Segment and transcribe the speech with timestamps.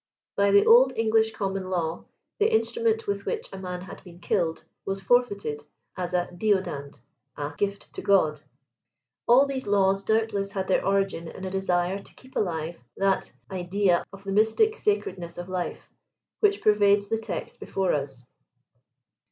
[0.35, 2.05] By the old English common law^
[2.39, 5.63] the instrument with which a man had been killed was forfeited
[5.95, 6.99] as a '* deodand,"
[7.37, 8.41] a" gift to God/*
[9.27, 14.03] All these laws doubtless had their origin ia a desire to keep alive that "idea
[14.11, 15.91] of the mystic sacredness of life,*'
[16.39, 18.23] which pervades the text before us.